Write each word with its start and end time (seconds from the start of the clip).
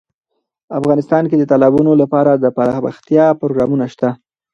افغانستان 0.79 1.23
کې 1.29 1.35
د 1.37 1.43
تالابونو 1.51 1.91
لپاره 2.01 2.31
دپرمختیا 2.45 3.25
پروګرامونه 3.39 3.85
شته. 3.93 4.09